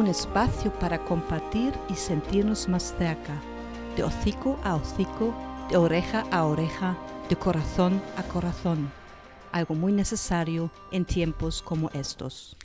Un 0.00 0.06
espacio 0.06 0.72
para 0.78 1.04
compartir 1.04 1.74
y 1.90 1.94
sentirnos 1.94 2.70
más 2.70 2.94
cerca, 2.96 3.38
de 3.96 4.02
hocico 4.02 4.58
a 4.64 4.76
hocico, 4.76 5.34
de 5.68 5.76
oreja 5.76 6.24
a 6.30 6.46
oreja, 6.46 6.96
de 7.28 7.36
corazón 7.36 8.02
a 8.16 8.22
corazón, 8.22 8.90
algo 9.52 9.74
muy 9.74 9.92
necesario 9.92 10.72
en 10.90 11.04
tiempos 11.04 11.60
como 11.60 11.90
estos. 11.90 12.56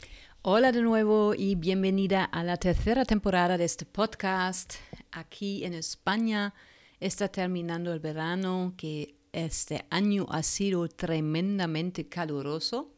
Hola 0.44 0.72
de 0.72 0.82
nuevo 0.82 1.34
y 1.36 1.56
bienvenida 1.56 2.24
a 2.24 2.42
la 2.46 2.56
tercera 2.56 3.04
temporada 3.04 3.58
de 3.58 3.66
este 3.66 3.86
podcast. 3.86 4.76
Aquí 5.12 5.66
en 5.66 5.74
España 5.74 6.54
está 7.02 7.28
terminando 7.28 7.92
el 7.92 8.00
verano 8.00 8.76
que 8.78 9.18
este 9.34 9.86
año 9.90 10.26
ha 10.30 10.42
sido 10.42 10.88
tremendamente 10.88 12.08
caluroso 12.08 12.94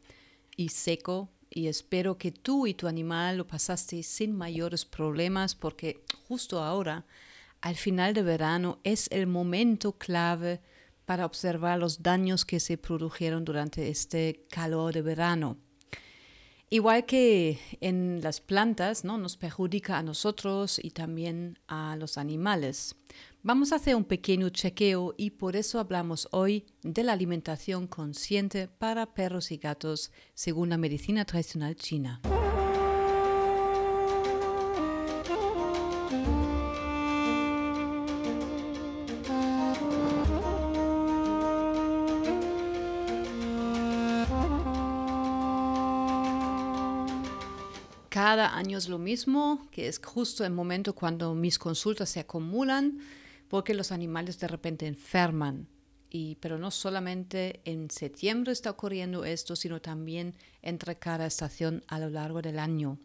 y 0.56 0.68
seco 0.68 1.28
y 1.50 1.68
espero 1.68 2.18
que 2.18 2.32
tú 2.32 2.66
y 2.66 2.74
tu 2.74 2.86
animal 2.86 3.38
lo 3.38 3.46
pasaste 3.46 4.02
sin 4.02 4.36
mayores 4.36 4.84
problemas 4.84 5.54
porque 5.54 6.02
justo 6.26 6.62
ahora, 6.62 7.06
al 7.60 7.76
final 7.76 8.14
de 8.14 8.22
verano, 8.22 8.78
es 8.84 9.08
el 9.10 9.26
momento 9.26 9.92
clave 9.92 10.60
para 11.04 11.24
observar 11.24 11.78
los 11.78 12.02
daños 12.02 12.44
que 12.44 12.60
se 12.60 12.76
produjeron 12.76 13.44
durante 13.44 13.88
este 13.88 14.44
calor 14.50 14.92
de 14.92 15.02
verano. 15.02 15.56
Igual 16.70 17.06
que 17.06 17.58
en 17.80 18.20
las 18.22 18.42
plantas, 18.42 19.02
¿no? 19.02 19.16
nos 19.16 19.38
perjudica 19.38 19.96
a 19.96 20.02
nosotros 20.02 20.78
y 20.82 20.90
también 20.90 21.58
a 21.66 21.96
los 21.96 22.18
animales. 22.18 22.94
Vamos 23.42 23.72
a 23.72 23.76
hacer 23.76 23.96
un 23.96 24.04
pequeño 24.04 24.50
chequeo 24.50 25.14
y 25.16 25.30
por 25.30 25.56
eso 25.56 25.78
hablamos 25.78 26.28
hoy 26.30 26.66
de 26.82 27.04
la 27.04 27.14
alimentación 27.14 27.86
consciente 27.86 28.68
para 28.68 29.14
perros 29.14 29.50
y 29.50 29.56
gatos 29.56 30.12
según 30.34 30.68
la 30.68 30.76
medicina 30.76 31.24
tradicional 31.24 31.74
china. 31.74 32.20
Cada 48.28 48.58
año 48.58 48.76
es 48.76 48.90
lo 48.90 48.98
mismo, 48.98 49.66
que 49.70 49.88
es 49.88 49.98
justo 50.04 50.44
el 50.44 50.52
momento 50.52 50.94
cuando 50.94 51.34
mis 51.34 51.58
consultas 51.58 52.10
se 52.10 52.20
acumulan 52.20 52.98
porque 53.48 53.72
los 53.72 53.90
animales 53.90 54.38
de 54.38 54.48
repente 54.48 54.86
enferman. 54.86 55.66
Y, 56.10 56.34
pero 56.34 56.58
no 56.58 56.70
solamente 56.70 57.62
en 57.64 57.90
septiembre 57.90 58.52
está 58.52 58.68
ocurriendo 58.68 59.24
esto, 59.24 59.56
sino 59.56 59.80
también 59.80 60.34
entre 60.60 60.98
cada 60.98 61.24
estación 61.24 61.82
a 61.88 61.98
lo 61.98 62.10
largo 62.10 62.42
del 62.42 62.58
año. 62.58 62.98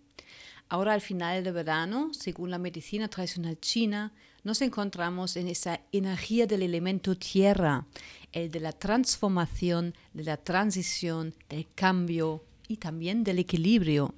Ahora 0.68 0.92
al 0.92 1.00
final 1.00 1.42
de 1.42 1.54
verano, 1.54 2.12
según 2.14 2.52
la 2.52 2.58
medicina 2.58 3.08
tradicional 3.08 3.58
china, 3.62 4.12
nos 4.44 4.62
encontramos 4.62 5.38
en 5.38 5.48
esa 5.48 5.80
energía 5.94 6.48
del 6.48 6.64
elemento 6.64 7.16
tierra, 7.16 7.88
el 8.34 8.52
de 8.52 8.60
la 8.60 8.74
transformación, 8.74 9.94
de 10.14 10.26
la 10.26 10.36
transición, 10.36 11.34
del 11.48 11.66
cambio 11.76 12.44
y 12.68 12.76
también 12.76 13.24
del 13.24 13.40
equilibrio. 13.40 14.14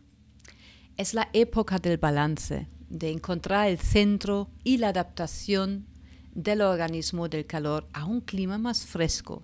Es 0.98 1.14
la 1.14 1.30
época 1.34 1.78
del 1.78 1.98
balance, 1.98 2.70
de 2.88 3.12
encontrar 3.12 3.68
el 3.68 3.78
centro 3.80 4.50
y 4.64 4.78
la 4.78 4.90
adaptación 4.90 5.88
del 6.34 6.62
organismo 6.62 7.28
del 7.28 7.46
calor 7.46 7.90
a 7.92 8.06
un 8.06 8.22
clima 8.22 8.58
más 8.58 8.86
fresco. 8.86 9.44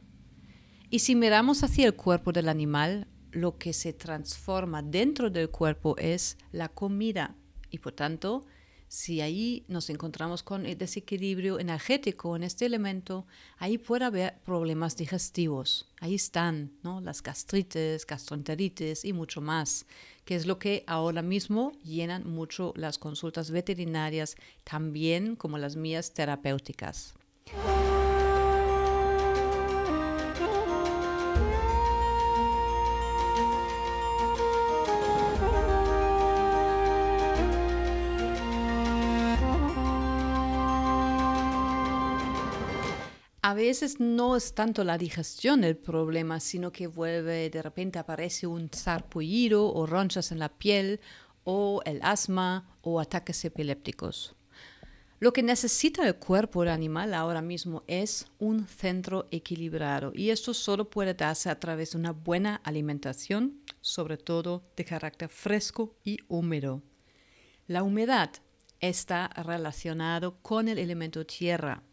Y 0.89 0.99
si 0.99 1.13
miramos 1.13 1.61
hacia 1.63 1.87
el 1.87 1.95
cuerpo 1.95 2.31
del 2.31 2.47
animal, 2.47 3.07
lo 3.31 3.57
que 3.57 3.73
se 3.73 3.91
transforma 3.91 4.81
dentro 4.81 5.29
del 5.29 5.49
cuerpo 5.49 5.97
es 5.97 6.37
la 6.53 6.69
comida 6.69 7.35
y 7.69 7.79
por 7.79 7.91
tanto 7.91 8.45
si 8.91 9.21
ahí 9.21 9.63
nos 9.69 9.89
encontramos 9.89 10.43
con 10.43 10.65
el 10.65 10.77
desequilibrio 10.77 11.59
energético 11.59 12.35
en 12.35 12.43
este 12.43 12.65
elemento, 12.65 13.25
ahí 13.57 13.77
puede 13.77 14.03
haber 14.03 14.37
problemas 14.43 14.97
digestivos. 14.97 15.87
Ahí 16.01 16.15
están 16.15 16.73
¿no? 16.83 16.99
las 16.99 17.23
gastritis, 17.23 18.05
gastroenteritis 18.05 19.05
y 19.05 19.13
mucho 19.13 19.39
más, 19.39 19.85
que 20.25 20.35
es 20.35 20.45
lo 20.45 20.59
que 20.59 20.83
ahora 20.87 21.21
mismo 21.21 21.71
llenan 21.85 22.29
mucho 22.29 22.73
las 22.75 22.97
consultas 22.97 23.49
veterinarias, 23.49 24.35
también 24.65 25.37
como 25.37 25.57
las 25.57 25.77
mías 25.77 26.13
terapéuticas. 26.13 27.13
A 43.51 43.53
veces 43.53 43.99
no 43.99 44.37
es 44.37 44.55
tanto 44.55 44.85
la 44.85 44.97
digestión 44.97 45.65
el 45.65 45.75
problema, 45.75 46.39
sino 46.39 46.71
que 46.71 46.87
vuelve, 46.87 47.49
de 47.49 47.61
repente 47.61 47.99
aparece 47.99 48.47
un 48.47 48.69
sarpullido 48.71 49.73
o 49.73 49.85
ronchas 49.85 50.31
en 50.31 50.39
la 50.39 50.47
piel, 50.47 51.01
o 51.43 51.81
el 51.83 51.99
asma 52.01 52.77
o 52.81 53.01
ataques 53.01 53.43
epilépticos. 53.43 54.37
Lo 55.19 55.33
que 55.33 55.43
necesita 55.43 56.07
el 56.07 56.15
cuerpo 56.15 56.61
del 56.61 56.69
animal 56.69 57.13
ahora 57.13 57.41
mismo 57.41 57.83
es 57.87 58.25
un 58.39 58.65
centro 58.69 59.27
equilibrado 59.31 60.13
y 60.15 60.29
esto 60.29 60.53
solo 60.53 60.89
puede 60.89 61.13
darse 61.13 61.49
a 61.49 61.59
través 61.59 61.91
de 61.91 61.97
una 61.97 62.13
buena 62.13 62.55
alimentación, 62.63 63.59
sobre 63.81 64.15
todo 64.15 64.63
de 64.77 64.85
carácter 64.85 65.27
fresco 65.27 65.97
y 66.05 66.19
húmedo. 66.29 66.83
La 67.67 67.83
humedad 67.83 68.31
está 68.79 69.27
relacionado 69.27 70.41
con 70.41 70.69
el 70.69 70.77
elemento 70.77 71.25
tierra 71.25 71.83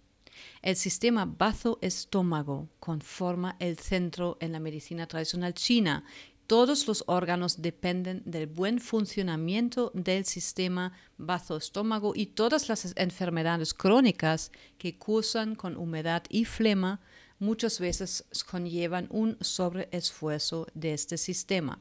el 0.63 0.77
sistema 0.77 1.25
bazo-estómago 1.27 2.69
conforma 2.81 3.57
el 3.59 3.79
centro 3.79 4.37
en 4.41 4.53
la 4.53 4.61
medicina 4.61 5.07
tradicional 5.07 5.55
china. 5.55 6.05
Todos 6.47 6.87
los 6.87 7.05
órganos 7.07 7.61
dependen 7.61 8.23
del 8.25 8.47
buen 8.47 8.81
funcionamiento 8.81 9.91
del 9.95 10.25
sistema 10.25 10.93
bazo-estómago 11.19 12.13
y 12.15 12.27
todas 12.27 12.69
las 12.69 12.95
enfermedades 12.97 13.75
crónicas 13.75 14.51
que 14.79 14.97
cursan 14.97 15.55
con 15.55 15.77
humedad 15.77 16.23
y 16.31 16.45
flema 16.45 17.01
muchas 17.39 17.79
veces 17.79 18.25
conllevan 18.51 19.09
un 19.11 19.37
sobreesfuerzo 19.41 20.67
de 20.75 20.95
este 20.95 21.19
sistema. 21.19 21.81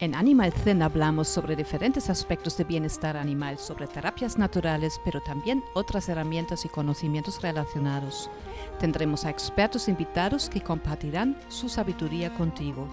En 0.00 0.14
Animal 0.14 0.52
Zen 0.52 0.82
hablamos 0.82 1.26
sobre 1.26 1.56
diferentes 1.56 2.08
aspectos 2.08 2.56
de 2.56 2.62
bienestar 2.62 3.16
animal, 3.16 3.58
sobre 3.58 3.88
terapias 3.88 4.38
naturales, 4.38 5.00
pero 5.04 5.20
también 5.20 5.64
otras 5.74 6.08
herramientas 6.08 6.64
y 6.64 6.68
conocimientos 6.68 7.42
relacionados. 7.42 8.30
Tendremos 8.78 9.24
a 9.24 9.30
expertos 9.30 9.88
invitados 9.88 10.48
que 10.48 10.60
compartirán 10.60 11.36
su 11.48 11.68
sabiduría 11.68 12.32
contigo. 12.34 12.86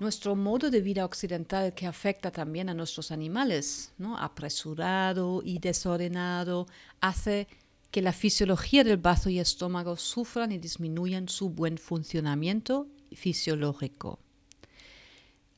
nuestro 0.00 0.34
modo 0.34 0.70
de 0.70 0.80
vida 0.80 1.04
occidental 1.04 1.74
que 1.74 1.86
afecta 1.86 2.32
también 2.32 2.68
a 2.68 2.74
nuestros 2.74 3.12
animales, 3.12 3.92
¿no? 3.98 4.16
apresurado 4.16 5.42
y 5.44 5.58
desordenado, 5.58 6.66
hace 7.00 7.46
que 7.92 8.02
la 8.02 8.12
fisiología 8.12 8.82
del 8.82 8.96
bazo 8.96 9.28
y 9.28 9.38
estómago 9.38 9.96
sufran 9.96 10.50
y 10.50 10.58
disminuyan 10.58 11.28
su 11.28 11.50
buen 11.50 11.78
funcionamiento 11.78 12.88
fisiológico. 13.12 14.18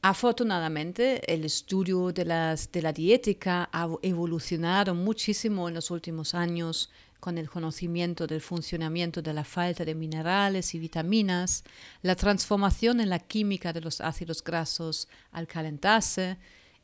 Afortunadamente, 0.06 1.22
el 1.32 1.46
estudio 1.46 2.12
de, 2.12 2.26
las, 2.26 2.70
de 2.70 2.82
la 2.82 2.92
diética 2.92 3.70
ha 3.72 3.88
evolucionado 4.02 4.94
muchísimo 4.94 5.66
en 5.66 5.74
los 5.74 5.90
últimos 5.90 6.34
años 6.34 6.90
con 7.20 7.38
el 7.38 7.48
conocimiento 7.48 8.26
del 8.26 8.42
funcionamiento 8.42 9.22
de 9.22 9.32
la 9.32 9.44
falta 9.44 9.82
de 9.82 9.94
minerales 9.94 10.74
y 10.74 10.78
vitaminas, 10.78 11.64
la 12.02 12.16
transformación 12.16 13.00
en 13.00 13.08
la 13.08 13.18
química 13.18 13.72
de 13.72 13.80
los 13.80 14.02
ácidos 14.02 14.44
grasos 14.44 15.08
al 15.32 15.46
calentarse 15.46 16.36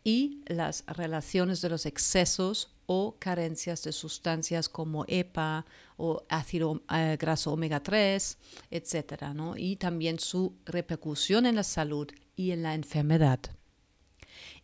y 0.03 0.41
las 0.47 0.83
relaciones 0.87 1.61
de 1.61 1.69
los 1.69 1.85
excesos 1.85 2.71
o 2.87 3.17
carencias 3.19 3.83
de 3.83 3.93
sustancias 3.93 4.71
como 4.71 5.05
EPA 5.07 5.67
o 5.99 6.25
ácido 6.31 6.83
eh, 6.91 7.19
graso 7.21 7.53
omega 7.53 7.83
3, 7.83 8.39
etc. 8.71 9.25
Y 9.59 9.77
también 9.77 10.19
su 10.19 10.57
repercusión 10.65 11.45
en 11.45 11.57
la 11.57 11.65
salud 11.65 12.11
y 12.41 12.53
en 12.53 12.63
la 12.63 12.75
enfermedad. 12.75 13.39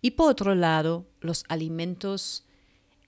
Y 0.00 0.12
por 0.12 0.30
otro 0.30 0.54
lado, 0.54 1.06
los 1.20 1.44
alimentos 1.48 2.46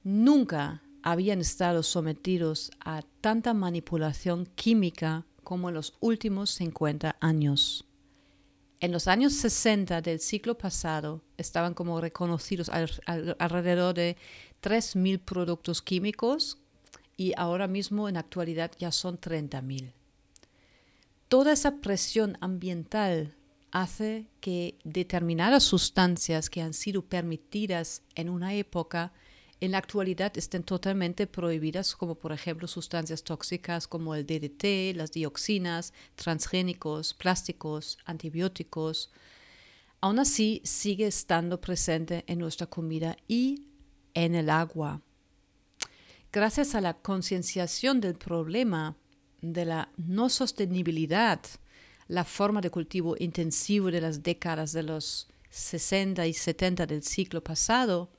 nunca 0.05 0.83
habían 1.03 1.41
estado 1.41 1.83
sometidos 1.83 2.71
a 2.81 3.01
tanta 3.23 3.55
manipulación 3.55 4.45
química 4.45 5.25
como 5.43 5.71
en 5.71 5.77
los 5.77 5.95
últimos 6.01 6.51
50 6.51 7.17
años. 7.21 7.87
En 8.81 8.93
los 8.93 9.09
años 9.09 9.33
60 9.33 10.03
del 10.03 10.21
siglo 10.21 10.59
pasado 10.59 11.23
estaban 11.39 11.73
como 11.73 11.99
reconocidos 12.01 12.71
alrededor 13.39 13.95
de 13.95 14.19
3.000 14.63 15.19
productos 15.21 15.81
químicos 15.81 16.59
y 17.17 17.33
ahora 17.39 17.69
mismo 17.69 18.07
en 18.09 18.19
actualidad 18.19 18.71
ya 18.79 18.93
son 18.93 19.19
30.000. 19.19 19.93
Toda 21.29 21.53
esa 21.53 21.77
presión 21.77 22.37
ambiental 22.41 23.38
hace 23.83 24.27
que 24.41 24.77
determinadas 24.83 25.63
sustancias 25.63 26.51
que 26.51 26.63
han 26.63 26.75
sido 26.75 27.03
permitidas 27.03 28.03
en 28.17 28.29
una 28.29 28.53
época 28.55 29.13
en 29.61 29.71
la 29.71 29.79
actualidad 29.79 30.37
estén 30.37 30.65
totalmente 30.65 31.29
prohibidas, 31.29 31.95
como 31.95 32.17
por 32.17 32.33
ejemplo 32.33 32.67
sustancias 32.67 33.23
tóxicas 33.23 33.87
como 33.87 34.17
el 34.17 34.27
DDT, 34.27 34.97
las 34.97 35.13
dioxinas, 35.13 35.93
transgénicos, 36.17 37.15
plásticos, 37.15 37.99
antibióticos. 38.05 39.13
Aún 40.01 40.19
así, 40.19 40.61
sigue 40.65 41.07
estando 41.07 41.61
presente 41.61 42.25
en 42.27 42.41
nuestra 42.41 42.67
comida 42.67 43.17
y 43.29 43.63
en 44.15 44.35
el 44.35 44.51
agua. 44.51 45.03
Gracias 46.33 46.75
a 46.75 46.81
la 46.81 46.95
concienciación 46.95 48.01
del 48.01 48.15
problema 48.15 48.97
de 49.41 49.65
la 49.65 49.93
no 49.97 50.29
sostenibilidad, 50.29 51.41
la 52.09 52.25
forma 52.25 52.61
de 52.61 52.71
cultivo 52.71 53.15
intensivo 53.19 53.91
de 53.91 54.01
las 54.01 54.23
décadas 54.23 54.73
de 54.73 54.83
los 54.83 55.29
60 55.51 56.27
y 56.27 56.33
70 56.33 56.87
del 56.87 57.03
siglo 57.03 57.43
pasado, 57.43 58.11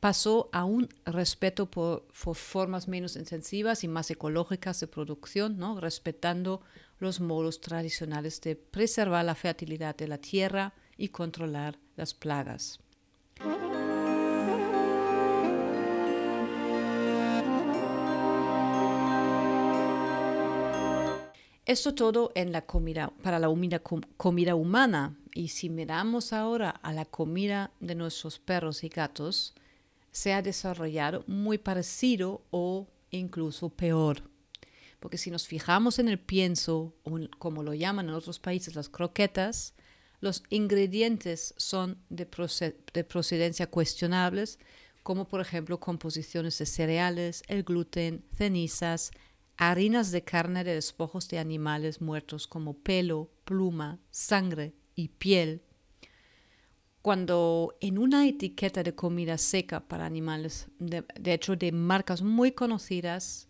pasó 0.00 0.50
a 0.52 0.64
un 0.64 0.88
respeto 1.06 1.70
por, 1.70 2.04
formas 2.10 2.88
menos 2.88 3.16
intensivas 3.16 3.84
y 3.84 3.88
más 3.88 4.10
ecológicas 4.10 4.78
de 4.80 4.86
producción, 4.86 5.56
¿no? 5.56 5.80
respetando 5.80 6.60
los 6.98 7.20
modos 7.20 7.60
tradicionales 7.60 8.40
de 8.42 8.56
preservar 8.56 9.24
la 9.24 9.34
fertilidad 9.34 9.96
de 9.96 10.08
la 10.08 10.18
tierra 10.18 10.74
y 10.98 11.08
controlar 11.08 11.78
las 11.96 12.12
plagas. 12.12 12.80
Esto 21.66 21.94
todo 21.94 22.30
en 22.34 22.52
la 22.52 22.66
comida, 22.66 23.10
para 23.22 23.38
la 23.38 23.48
comida 24.18 24.54
humana. 24.54 25.16
Y 25.32 25.48
si 25.48 25.70
miramos 25.70 26.34
ahora 26.34 26.70
a 26.70 26.92
la 26.92 27.06
comida 27.06 27.70
de 27.80 27.94
nuestros 27.94 28.38
perros 28.38 28.84
y 28.84 28.90
gatos, 28.90 29.54
se 30.12 30.34
ha 30.34 30.42
desarrollado 30.42 31.24
muy 31.26 31.56
parecido 31.56 32.42
o 32.50 32.86
incluso 33.10 33.70
peor. 33.70 34.22
Porque 35.00 35.16
si 35.16 35.30
nos 35.30 35.46
fijamos 35.46 35.98
en 35.98 36.08
el 36.08 36.18
pienso, 36.18 36.94
como 37.38 37.62
lo 37.62 37.72
llaman 37.72 38.08
en 38.08 38.14
otros 38.14 38.38
países 38.38 38.74
las 38.74 38.90
croquetas, 38.90 39.72
los 40.20 40.42
ingredientes 40.50 41.54
son 41.56 41.98
de 42.10 42.26
procedencia 42.26 43.70
cuestionables, 43.70 44.58
como 45.02 45.28
por 45.28 45.40
ejemplo 45.40 45.80
composiciones 45.80 46.58
de 46.58 46.66
cereales, 46.66 47.42
el 47.48 47.62
gluten, 47.62 48.24
cenizas, 48.34 49.10
harinas 49.56 50.10
de 50.10 50.22
carne 50.22 50.64
de 50.64 50.74
despojos 50.74 51.28
de 51.28 51.38
animales 51.38 52.00
muertos 52.00 52.46
como 52.46 52.74
pelo, 52.74 53.30
pluma, 53.44 53.98
sangre 54.10 54.74
y 54.94 55.08
piel, 55.08 55.62
cuando 57.02 57.76
en 57.80 57.98
una 57.98 58.26
etiqueta 58.26 58.82
de 58.82 58.94
comida 58.94 59.36
seca 59.36 59.80
para 59.80 60.06
animales, 60.06 60.68
de, 60.78 61.04
hecho 61.34 61.54
de 61.54 61.70
marcas 61.70 62.22
muy 62.22 62.52
conocidas, 62.52 63.48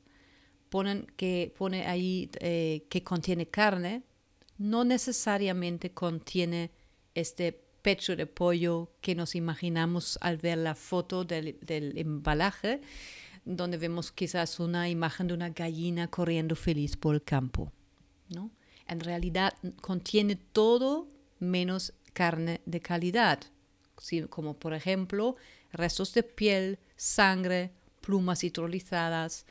ponen 0.71 1.06
que 1.17 1.55
pone 1.56 1.87
ahí 1.87 2.31
eh, 2.41 2.85
que 2.91 3.05
contiene 3.05 3.47
carne, 3.47 4.03
no 4.59 4.85
necesariamente 4.85 5.93
contiene 5.93 6.73
este 7.15 7.53
pecho 7.83 8.17
de 8.17 8.27
pollo 8.27 8.91
que 9.00 9.15
nos 9.15 9.37
imaginamos 9.37 10.19
al 10.21 10.39
ver 10.39 10.59
la 10.59 10.75
foto 10.75 11.25
del, 11.25 11.57
del 11.61 11.97
embalaje, 11.97 12.81
donde 13.44 13.76
vemos 13.76 14.12
quizás 14.12 14.61
una 14.61 14.88
imagen 14.88 15.29
de 15.29 15.35
una 15.35 15.50
gallina 15.50 16.08
corriendo 16.08 16.56
feliz 16.56 16.96
por 16.96 17.14
el 17.14 17.23
campo. 17.23 17.73
¿no? 18.29 18.50
En 18.87 19.00
realidad 19.00 19.55
contiene 19.81 20.37
todo 20.37 21.08
menos 21.38 21.93
carne 22.12 22.61
de 22.64 22.81
calidad, 22.81 23.41
como 24.31 24.55
por 24.58 24.75
ejemplo 24.75 25.37
restos 25.73 26.14
de 26.14 26.23
piel, 26.23 26.79
sangre, 26.96 27.73
plumas 28.00 28.45
hidrolizadas, 28.45 29.47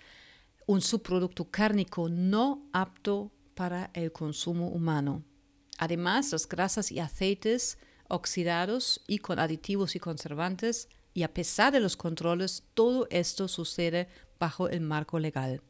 un 0.65 0.81
subproducto 0.81 1.49
cárnico 1.49 2.09
no 2.09 2.69
apto 2.71 3.31
para 3.55 3.91
el 3.93 4.11
consumo 4.11 4.69
humano. 4.69 5.23
Además, 5.77 6.31
las 6.31 6.47
grasas 6.47 6.91
y 6.91 6.99
aceites 6.99 7.77
oxidados 8.07 9.01
y 9.07 9.19
con 9.19 9.39
aditivos 9.39 9.95
y 9.95 9.99
conservantes, 9.99 10.87
y 11.13 11.23
a 11.23 11.33
pesar 11.33 11.71
de 11.71 11.79
los 11.79 11.95
controles, 11.95 12.63
todo 12.73 13.07
esto 13.09 13.47
sucede 13.47 14.07
bajo 14.39 14.69
el 14.69 14.81
marco 14.81 15.19
legal. 15.19 15.61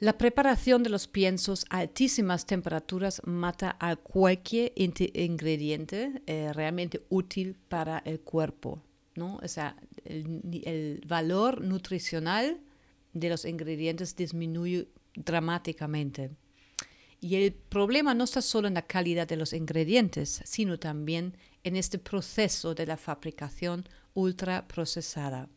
La 0.00 0.16
preparación 0.16 0.84
de 0.84 0.90
los 0.90 1.08
piensos 1.08 1.66
a 1.70 1.78
altísimas 1.78 2.46
temperaturas 2.46 3.20
mata 3.24 3.76
a 3.80 3.96
cualquier 3.96 4.72
ingrediente 4.76 6.22
eh, 6.26 6.52
realmente 6.52 7.04
útil 7.08 7.56
para 7.68 7.98
el 7.98 8.20
cuerpo. 8.20 8.80
¿no? 9.16 9.40
O 9.42 9.48
sea, 9.48 9.76
el, 10.04 10.40
el, 10.64 11.02
valor 11.04 11.62
nutricional 11.62 12.60
de 13.12 13.28
los 13.28 13.44
ingredientes 13.44 14.14
disminuye 14.14 14.86
dramáticamente. 15.16 16.30
Y 17.20 17.34
el 17.36 17.52
problema 17.52 18.14
no 18.14 18.24
está 18.24 18.42
solo 18.42 18.68
en 18.68 18.74
la 18.74 18.86
calidad 18.86 19.26
de 19.26 19.36
los 19.36 19.52
ingredientes, 19.52 20.40
sino 20.44 20.78
también 20.78 21.36
en 21.64 21.76
este 21.76 21.98
proceso 21.98 22.74
de 22.74 22.86
la 22.86 22.96
fabricación 22.96 23.84
ultraprocesada. 24.14 25.48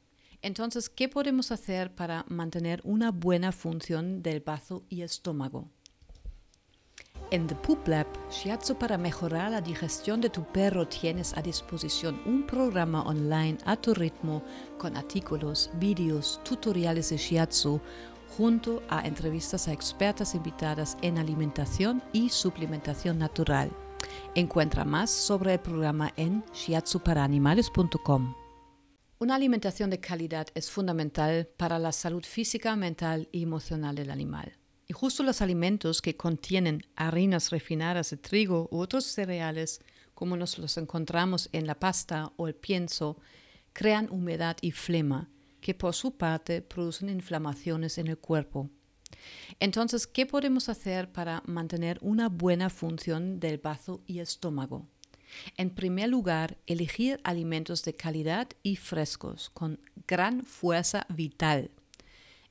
Entonces, 0.42 0.90
¿qué 0.90 1.08
podemos 1.08 1.52
hacer 1.52 1.94
para 1.94 2.26
mantener 2.28 2.82
una 2.84 3.12
buena 3.12 3.52
función 3.52 4.24
del 4.24 4.40
bazo 4.40 4.84
y 4.90 5.04
estómago? 5.04 5.70
En 7.30 7.48
The 7.48 7.56
Poop 7.56 7.88
Lab, 7.88 8.08
Shiatsu 8.30 8.76
para 8.76 8.98
mejorar 8.98 9.52
la 9.52 9.62
digestión 9.62 10.20
de 10.20 10.30
tu 10.30 10.44
perro 10.44 10.86
tienes 10.86 11.38
a 11.38 11.42
disposición 11.42 12.22
un 12.26 12.46
programa 12.46 13.04
online 13.04 13.58
a 13.64 13.78
tu 13.78 13.94
ritmo 13.94 14.44
con 14.78 14.98
artículos, 14.98 15.70
vídeos, 15.76 16.42
tutoriales 16.44 17.10
de 17.10 17.16
Shiatsu 17.16 17.80
junto 18.38 18.82
a 18.90 19.06
entrevistas 19.06 19.68
a 19.68 19.74
expertas 19.74 20.36
invitadas 20.36 20.98
en 21.02 21.18
alimentación 21.18 22.02
y 22.14 22.30
suplementación 22.30 23.20
natural. 23.20 23.72
Encuentra 24.36 24.86
más 24.86 25.12
sobre 25.12 25.54
el 25.54 25.60
programa 25.60 26.14
en 26.16 26.44
shiatsuparanimales.com. 26.54 28.36
Una 29.20 29.36
alimentación 29.36 29.90
de 29.90 30.00
calidad 30.00 30.48
es 30.56 30.72
fundamental 30.72 31.48
para 31.58 31.78
la 31.78 31.92
salud 31.92 32.24
física, 32.24 32.76
mental 32.76 33.28
y 33.32 33.44
emocional 33.44 33.96
del 33.96 34.10
animal. 34.10 34.58
Y 34.88 34.94
justo 34.94 35.24
los 35.24 35.42
alimentos 35.42 36.02
que 36.02 36.18
contienen 36.18 36.84
harinas 36.96 37.52
refinadas 37.52 38.10
de 38.10 38.18
trigo 38.18 38.68
u 38.72 38.80
otros 38.80 39.06
cereales, 39.06 39.82
como 40.16 40.36
nos 40.38 40.58
los 40.58 40.78
encontramos 40.78 41.50
en 41.52 41.68
la 41.68 41.76
pasta 41.76 42.32
o 42.38 42.48
el 42.48 42.56
pienso, 42.56 43.18
crean 43.74 44.08
humedad 44.10 44.58
y 44.62 44.72
flema, 44.72 45.30
que 45.62 45.74
por 45.74 45.94
su 45.94 46.18
parte 46.18 46.62
producen 46.62 47.10
inflamaciones 47.10 47.98
en 47.98 48.08
el 48.08 48.18
cuerpo. 48.18 48.70
Entonces, 49.60 50.08
¿qué 50.08 50.26
podemos 50.26 50.70
hacer 50.70 51.12
para 51.12 51.44
mantener 51.46 52.00
una 52.02 52.30
buena 52.30 52.70
función 52.70 53.40
del 53.40 53.58
bazo 53.58 54.02
y 54.08 54.20
estómago? 54.20 54.88
En 55.58 55.70
primer 55.70 56.10
lugar, 56.10 56.58
elegir 56.68 57.20
alimentos 57.24 57.84
de 57.84 57.96
calidad 57.96 58.50
y 58.64 58.76
frescos, 58.76 59.50
con 59.52 59.80
gran 60.08 60.44
fuerza 60.44 61.06
vital. 61.10 61.72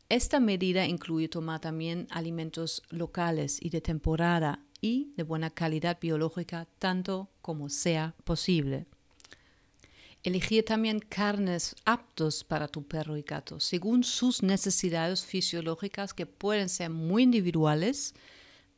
Esta 0.08 0.40
medida 0.40 0.86
incluye 0.86 1.28
tomar 1.28 1.60
también 1.60 2.08
alimentos 2.10 2.82
locales 2.88 3.58
y 3.60 3.70
de 3.70 3.80
temporada 3.80 4.64
y 4.80 5.12
de 5.16 5.22
buena 5.22 5.50
calidad 5.50 5.98
biológica 6.00 6.66
tanto 6.78 7.30
como 7.42 7.68
sea 7.68 8.14
posible. 8.24 8.86
Elegir 10.22 10.66
también 10.66 11.00
carnes 11.00 11.74
aptos 11.86 12.44
para 12.44 12.68
tu 12.68 12.86
perro 12.86 13.16
y 13.16 13.22
gato, 13.22 13.58
según 13.58 14.04
sus 14.04 14.42
necesidades 14.42 15.24
fisiológicas 15.24 16.12
que 16.12 16.26
pueden 16.26 16.68
ser 16.68 16.90
muy 16.90 17.22
individuales. 17.22 18.14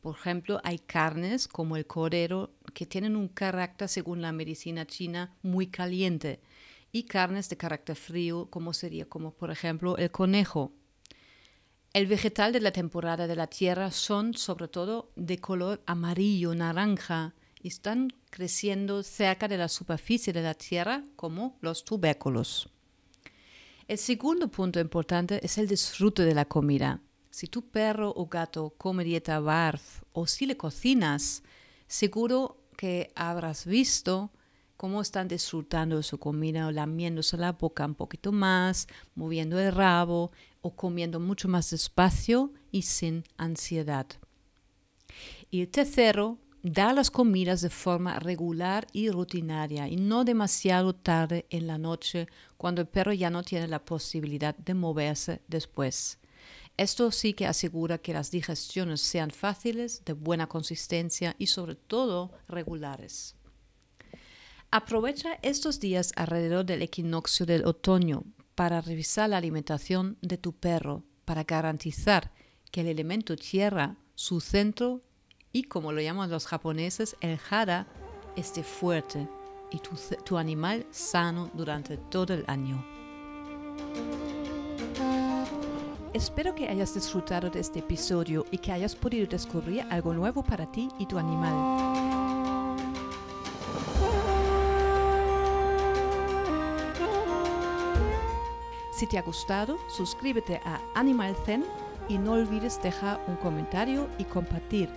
Por 0.02 0.16
ejemplo, 0.16 0.60
hay 0.62 0.78
carnes 0.78 1.48
como 1.48 1.76
el 1.76 1.84
cordero 1.84 2.52
que 2.74 2.86
tienen 2.86 3.16
un 3.16 3.26
carácter, 3.26 3.88
según 3.88 4.22
la 4.22 4.30
medicina 4.30 4.86
china, 4.86 5.34
muy 5.42 5.66
caliente 5.66 6.40
y 6.92 7.04
carnes 7.04 7.48
de 7.48 7.56
carácter 7.56 7.96
frío, 7.96 8.46
como 8.48 8.72
sería 8.72 9.08
como 9.08 9.32
por 9.32 9.50
ejemplo 9.50 9.96
el 9.96 10.12
conejo. 10.12 10.72
El 11.92 12.06
vegetal 12.06 12.52
de 12.52 12.60
la 12.60 12.70
temporada 12.70 13.26
de 13.26 13.34
la 13.34 13.48
tierra 13.48 13.90
son 13.90 14.34
sobre 14.34 14.68
todo 14.68 15.10
de 15.16 15.38
color 15.38 15.82
amarillo, 15.86 16.54
naranja, 16.54 17.34
están 17.68 18.12
creciendo 18.30 19.02
cerca 19.02 19.48
de 19.48 19.56
la 19.56 19.68
superficie 19.68 20.32
de 20.32 20.42
la 20.42 20.54
tierra 20.54 21.04
como 21.16 21.56
los 21.60 21.84
tubérculos. 21.84 22.68
El 23.88 23.98
segundo 23.98 24.48
punto 24.48 24.80
importante 24.80 25.44
es 25.44 25.58
el 25.58 25.68
disfrute 25.68 26.24
de 26.24 26.34
la 26.34 26.44
comida. 26.44 27.00
Si 27.30 27.46
tu 27.46 27.62
perro 27.62 28.12
o 28.14 28.26
gato 28.26 28.74
come 28.76 29.04
dieta 29.04 29.40
BARF 29.40 30.02
o 30.12 30.26
si 30.26 30.46
le 30.46 30.56
cocinas, 30.56 31.42
seguro 31.86 32.58
que 32.76 33.10
habrás 33.14 33.66
visto 33.66 34.30
cómo 34.76 35.00
están 35.00 35.28
disfrutando 35.28 35.96
de 35.96 36.02
su 36.02 36.18
comida 36.18 36.66
o 36.66 36.72
lamiéndose 36.72 37.36
la 37.36 37.52
boca 37.52 37.86
un 37.86 37.94
poquito 37.94 38.32
más, 38.32 38.88
moviendo 39.14 39.60
el 39.60 39.72
rabo 39.72 40.32
o 40.60 40.74
comiendo 40.74 41.20
mucho 41.20 41.48
más 41.48 41.70
despacio 41.70 42.52
y 42.70 42.82
sin 42.82 43.24
ansiedad. 43.36 44.06
Y 45.50 45.60
el 45.60 45.68
tercero 45.68 46.38
Dar 46.64 46.94
las 46.94 47.10
comidas 47.10 47.60
de 47.60 47.70
forma 47.70 48.20
regular 48.20 48.86
y 48.92 49.10
rutinaria 49.10 49.88
y 49.88 49.96
no 49.96 50.22
demasiado 50.22 50.94
tarde 50.94 51.44
en 51.50 51.66
la 51.66 51.76
noche 51.76 52.28
cuando 52.56 52.80
el 52.80 52.86
perro 52.86 53.12
ya 53.12 53.30
no 53.30 53.42
tiene 53.42 53.66
la 53.66 53.84
posibilidad 53.84 54.56
de 54.56 54.74
moverse 54.74 55.42
después. 55.48 56.20
Esto 56.76 57.10
sí 57.10 57.34
que 57.34 57.46
asegura 57.46 57.98
que 57.98 58.12
las 58.12 58.30
digestiones 58.30 59.00
sean 59.00 59.32
fáciles, 59.32 60.04
de 60.04 60.12
buena 60.12 60.46
consistencia 60.48 61.34
y 61.36 61.48
sobre 61.48 61.74
todo 61.74 62.30
regulares. 62.46 63.34
Aprovecha 64.70 65.40
estos 65.42 65.80
días 65.80 66.12
alrededor 66.14 66.64
del 66.64 66.82
equinoccio 66.82 67.44
del 67.44 67.66
otoño 67.66 68.22
para 68.54 68.80
revisar 68.80 69.28
la 69.28 69.38
alimentación 69.38 70.16
de 70.22 70.38
tu 70.38 70.52
perro, 70.52 71.02
para 71.24 71.42
garantizar 71.42 72.32
que 72.70 72.82
el 72.82 72.86
elemento 72.86 73.34
tierra, 73.34 73.96
su 74.14 74.40
centro 74.40 75.02
y 75.52 75.64
como 75.64 75.92
lo 75.92 76.00
llaman 76.00 76.30
los 76.30 76.46
japoneses, 76.46 77.16
el 77.20 77.38
hara 77.50 77.86
esté 78.36 78.62
fuerte 78.62 79.28
y 79.70 79.78
tu, 79.78 79.90
tu 80.24 80.38
animal 80.38 80.86
sano 80.90 81.50
durante 81.52 81.96
todo 81.96 82.32
el 82.34 82.44
año. 82.46 82.84
Espero 86.14 86.54
que 86.54 86.68
hayas 86.68 86.94
disfrutado 86.94 87.48
de 87.50 87.60
este 87.60 87.78
episodio 87.78 88.44
y 88.50 88.58
que 88.58 88.72
hayas 88.72 88.94
podido 88.94 89.26
descubrir 89.26 89.86
algo 89.90 90.12
nuevo 90.12 90.42
para 90.42 90.70
ti 90.70 90.88
y 90.98 91.06
tu 91.06 91.18
animal. 91.18 91.82
Si 98.92 99.06
te 99.06 99.18
ha 99.18 99.22
gustado, 99.22 99.78
suscríbete 99.88 100.60
a 100.64 100.80
Animal 100.94 101.34
Zen 101.44 101.64
y 102.08 102.18
no 102.18 102.32
olvides 102.32 102.80
dejar 102.82 103.20
un 103.26 103.36
comentario 103.36 104.08
y 104.18 104.24
compartir 104.24 104.88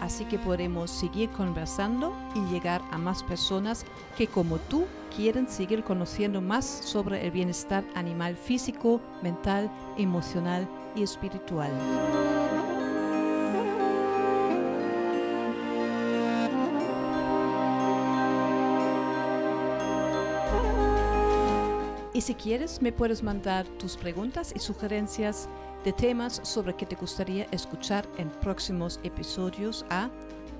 así 0.00 0.24
que 0.24 0.38
podremos 0.38 0.90
seguir 0.90 1.30
conversando 1.30 2.12
y 2.34 2.40
llegar 2.52 2.82
a 2.90 2.98
más 2.98 3.22
personas 3.22 3.84
que 4.16 4.26
como 4.26 4.58
tú 4.58 4.86
quieren 5.14 5.48
seguir 5.48 5.84
conociendo 5.84 6.40
más 6.40 6.64
sobre 6.64 7.24
el 7.24 7.30
bienestar 7.30 7.84
animal 7.94 8.36
físico, 8.36 9.00
mental, 9.22 9.70
emocional 9.96 10.68
y 10.96 11.02
espiritual. 11.02 11.70
Y 22.14 22.20
si 22.20 22.36
quieres, 22.36 22.80
me 22.80 22.92
puedes 22.92 23.24
mandar 23.24 23.66
tus 23.66 23.96
preguntas 23.96 24.52
y 24.54 24.60
sugerencias 24.60 25.48
de 25.84 25.92
temas 25.92 26.40
sobre 26.42 26.74
que 26.74 26.86
te 26.86 26.96
gustaría 26.96 27.46
escuchar 27.50 28.08
en 28.16 28.30
próximos 28.30 28.98
episodios 29.04 29.84
a 29.90 30.08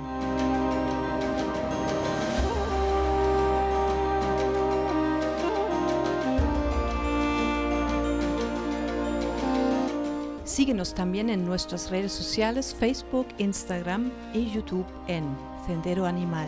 Síguenos 10.45 10.93
también 10.93 11.29
en 11.29 11.45
nuestras 11.45 11.91
redes 11.91 12.13
sociales 12.13 12.73
Facebook, 12.79 13.27
Instagram 13.39 14.09
y 14.33 14.49
YouTube 14.51 14.85
en 15.07 15.35
Sendero 15.67 16.05
Animal. 16.05 16.47